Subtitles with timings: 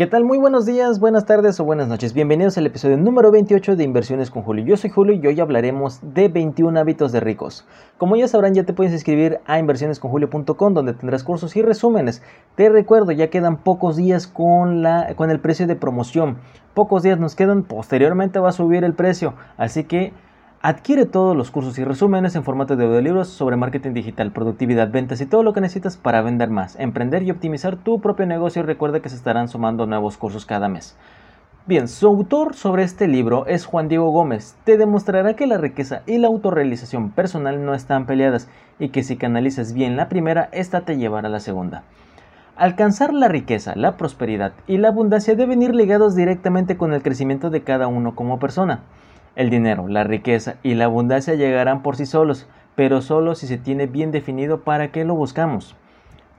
[0.00, 0.24] ¿Qué tal?
[0.24, 2.14] Muy buenos días, buenas tardes o buenas noches.
[2.14, 4.64] Bienvenidos al episodio número 28 de Inversiones con Julio.
[4.64, 7.66] Yo soy Julio y hoy hablaremos de 21 hábitos de ricos.
[7.98, 12.22] Como ya sabrán, ya te puedes inscribir a inversionesconjulio.com donde tendrás cursos y resúmenes.
[12.54, 16.38] Te recuerdo, ya quedan pocos días con, la, con el precio de promoción.
[16.72, 19.34] Pocos días nos quedan, posteriormente va a subir el precio.
[19.58, 20.14] Así que
[20.62, 25.22] Adquiere todos los cursos y resúmenes en formato de audiolibros sobre marketing digital, productividad, ventas
[25.22, 28.60] y todo lo que necesitas para vender más, emprender y optimizar tu propio negocio.
[28.60, 30.98] Y recuerda que se estarán sumando nuevos cursos cada mes.
[31.64, 34.54] Bien, su autor sobre este libro es Juan Diego Gómez.
[34.64, 38.46] Te demostrará que la riqueza y la autorrealización personal no están peleadas
[38.78, 41.84] y que si canalizas bien la primera, esta te llevará a la segunda.
[42.56, 47.48] Alcanzar la riqueza, la prosperidad y la abundancia deben ir ligados directamente con el crecimiento
[47.48, 48.80] de cada uno como persona.
[49.36, 53.58] El dinero, la riqueza y la abundancia llegarán por sí solos, pero solo si se
[53.58, 55.76] tiene bien definido para qué lo buscamos.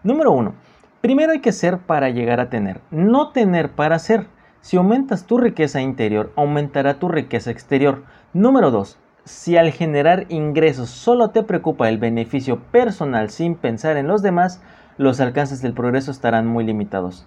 [0.04, 0.54] Número 1.
[1.02, 4.27] Primero hay que ser para llegar a tener, no tener para ser.
[4.62, 8.04] Si aumentas tu riqueza interior, aumentará tu riqueza exterior.
[8.34, 8.99] Número 2.
[9.24, 14.62] Si al generar ingresos solo te preocupa el beneficio personal sin pensar en los demás,
[14.98, 17.26] los alcances del progreso estarán muy limitados.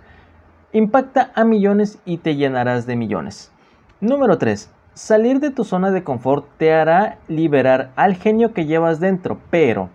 [0.73, 3.53] Impacta a millones y te llenarás de millones.
[4.01, 4.71] Número 3.
[4.95, 9.89] Salir de tu zona de confort te hará liberar al genio que llevas dentro, pero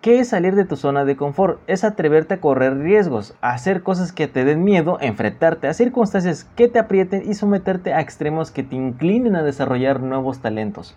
[0.00, 1.60] ¿qué es salir de tu zona de confort?
[1.66, 6.44] Es atreverte a correr riesgos, a hacer cosas que te den miedo, enfrentarte a circunstancias
[6.56, 10.96] que te aprieten y someterte a extremos que te inclinen a desarrollar nuevos talentos.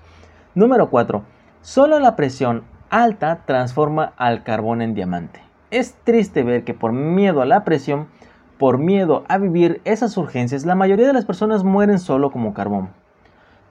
[0.56, 1.22] Número 4.
[1.62, 5.42] Solo la presión alta transforma al carbón en diamante.
[5.70, 8.08] Es triste ver que por miedo a la presión,
[8.58, 12.92] por miedo a vivir esas urgencias, la mayoría de las personas mueren solo como carbón.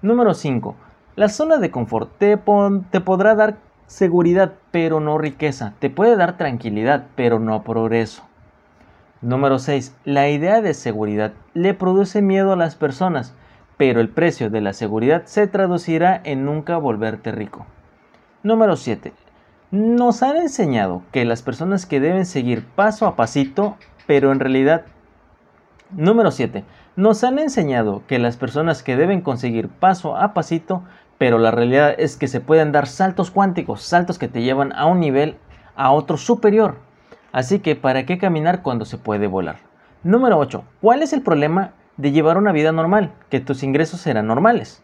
[0.01, 0.77] Número 5.
[1.17, 3.57] La zona de confort te, podrá dar
[3.89, 5.75] seguridad, pero no riqueza.
[5.81, 8.23] Te puede dar tranquilidad, pero no progreso.
[9.23, 9.97] Número 6.
[10.05, 13.35] La idea de seguridad le produce miedo a las personas,
[13.77, 17.67] pero el precio de la seguridad se traducirá en nunca volverte rico.
[18.45, 19.13] Número 7.
[19.73, 23.77] Nos han enseñado que las personas que deben seguir paso a pasito,
[24.07, 24.85] pero en realidad...
[25.91, 26.65] Número 7.
[26.97, 30.83] Nos han enseñado que las personas que deben conseguir paso a pasito,
[31.17, 34.85] pero la realidad es que se pueden dar saltos cuánticos, saltos que te llevan a
[34.85, 35.39] un nivel
[35.77, 36.77] a otro superior.
[37.33, 39.61] Así que, ¿para qué caminar cuando se puede volar?
[40.03, 40.63] Número 8.
[40.83, 43.13] ¿Cuál es el problema de llevar una vida normal?
[43.31, 44.83] Que tus ingresos serán normales.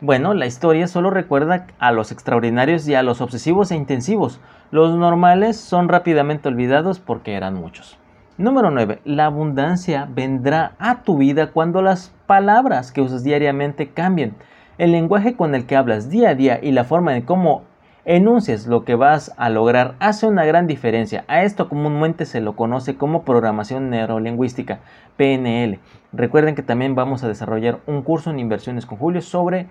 [0.00, 4.40] Bueno, la historia solo recuerda a los extraordinarios y a los obsesivos e intensivos.
[4.70, 7.98] Los normales son rápidamente olvidados porque eran muchos.
[8.36, 8.98] Número 9.
[9.04, 14.34] La abundancia vendrá a tu vida cuando las palabras que usas diariamente cambien.
[14.76, 17.62] El lenguaje con el que hablas día a día y la forma en cómo
[18.04, 21.24] enuncias lo que vas a lograr hace una gran diferencia.
[21.28, 24.80] A esto comúnmente se lo conoce como programación neurolingüística,
[25.16, 25.78] PNL.
[26.12, 29.68] Recuerden que también vamos a desarrollar un curso en inversiones con Julio sobre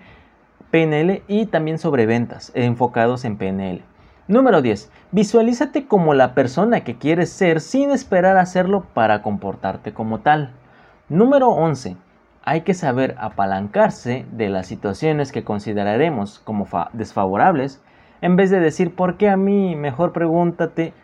[0.70, 3.82] PNL y también sobre ventas enfocados en PNL.
[4.26, 4.90] Número 10.
[5.12, 10.50] Visualízate como la persona que quieres ser sin esperar hacerlo para comportarte como tal.
[11.10, 11.98] Número 11.
[12.42, 17.82] Hay que saber apalancarse de las situaciones que consideraremos como desfavorables.
[18.22, 19.76] En vez de decir ¿por qué a mí?
[19.76, 20.94] Mejor pregúntate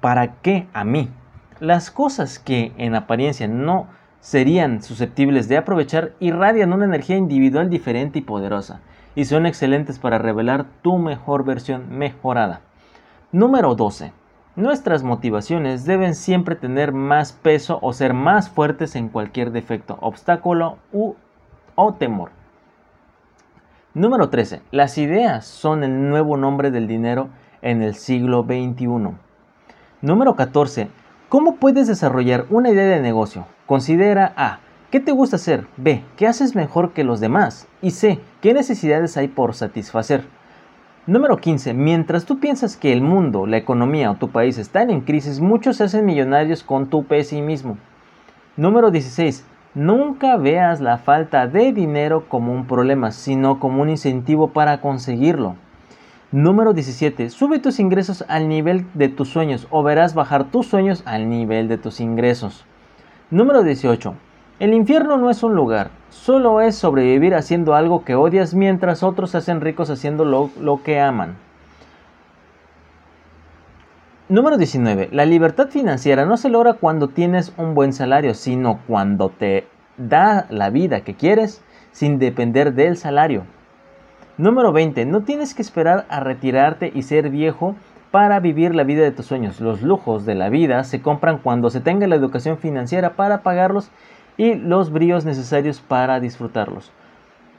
[0.00, 1.10] ¿para qué a mí?
[1.58, 3.88] Las cosas que en apariencia no
[4.20, 8.80] serían susceptibles de aprovechar irradian una energía individual diferente y poderosa
[9.18, 12.60] y son excelentes para revelar tu mejor versión mejorada.
[13.32, 14.12] Número 12.
[14.54, 20.78] Nuestras motivaciones deben siempre tener más peso o ser más fuertes en cualquier defecto, obstáculo
[20.92, 21.14] u,
[21.74, 22.30] o temor.
[23.92, 24.62] Número 13.
[24.70, 27.28] Las ideas son el nuevo nombre del dinero
[27.60, 28.86] en el siglo XXI.
[30.00, 30.90] Número 14.
[31.28, 33.46] ¿Cómo puedes desarrollar una idea de negocio?
[33.66, 34.60] Considera A.
[34.90, 35.66] ¿Qué te gusta hacer?
[35.76, 36.02] B.
[36.16, 37.68] ¿Qué haces mejor que los demás?
[37.82, 38.20] Y C.
[38.40, 40.24] ¿Qué necesidades hay por satisfacer?
[41.06, 41.74] Número 15.
[41.74, 45.76] Mientras tú piensas que el mundo, la economía o tu país están en crisis, muchos
[45.76, 47.76] se hacen millonarios con tu pesimismo.
[48.56, 49.44] Número 16.
[49.74, 55.56] Nunca veas la falta de dinero como un problema, sino como un incentivo para conseguirlo.
[56.32, 57.28] Número 17.
[57.28, 61.68] Sube tus ingresos al nivel de tus sueños o verás bajar tus sueños al nivel
[61.68, 62.64] de tus ingresos.
[63.30, 64.14] Número 18.
[64.60, 69.30] El infierno no es un lugar, solo es sobrevivir haciendo algo que odias mientras otros
[69.30, 71.36] se hacen ricos haciendo lo, que aman.
[74.28, 75.10] Número 19.
[75.12, 79.64] La libertad financiera no se logra cuando tienes un buen salario, sino cuando te
[79.96, 81.62] da la vida que quieres
[81.92, 83.44] sin depender del salario.
[84.38, 85.06] Número 20.
[85.06, 87.76] No tienes que esperar a retirarte y ser viejo
[88.10, 89.60] para vivir la vida de tus sueños.
[89.60, 93.90] Los lujos de la vida se compran cuando se tenga la educación financiera para pagarlos
[94.38, 96.92] y los bríos necesarios para disfrutarlos.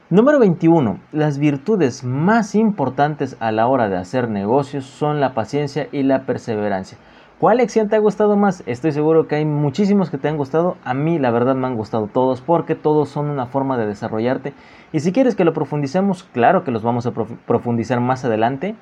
[0.08, 0.98] Número 21.
[1.12, 6.26] Las virtudes más importantes a la hora de hacer negocios son la paciencia y la
[6.26, 6.98] perseverancia.
[7.38, 8.64] ¿Cuál lección te ha gustado más?
[8.66, 10.76] Estoy seguro que hay muchísimos que te han gustado.
[10.84, 14.52] A mí la verdad me han gustado todos porque todos son una forma de desarrollarte.
[14.92, 18.74] Y si quieres que lo profundicemos, claro que los vamos a profundizar más adelante.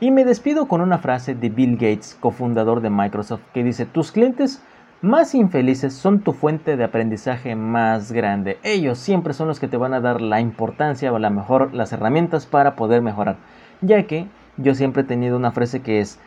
[0.00, 4.10] Y me despido con una frase de Bill Gates, cofundador de Microsoft, que dice, tus
[4.10, 4.62] clientes
[5.02, 8.58] más infelices son tu fuente de aprendizaje más grande.
[8.62, 11.92] Ellos siempre son los que te van a dar la importancia o la mejor las
[11.92, 13.36] herramientas para poder mejorar.
[13.80, 14.28] Ya que
[14.58, 16.20] yo siempre he tenido una frase que es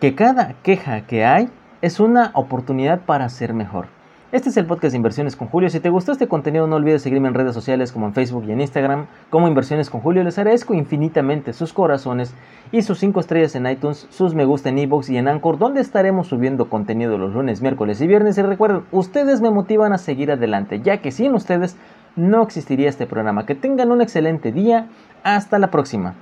[0.00, 1.48] que cada queja que hay
[1.80, 3.86] es una oportunidad para ser mejor.
[4.32, 5.68] Este es el podcast de Inversiones con Julio.
[5.68, 8.52] Si te gustó este contenido, no olvides seguirme en redes sociales como en Facebook y
[8.52, 10.24] en Instagram como Inversiones con Julio.
[10.24, 12.34] Les agradezco infinitamente sus corazones
[12.72, 15.82] y sus 5 estrellas en iTunes, sus me gusta en iBox y en Anchor, donde
[15.82, 18.38] estaremos subiendo contenido los lunes, miércoles y viernes.
[18.38, 21.76] Y recuerden, ustedes me motivan a seguir adelante, ya que sin ustedes
[22.16, 23.44] no existiría este programa.
[23.44, 24.88] Que tengan un excelente día.
[25.24, 26.14] Hasta la próxima.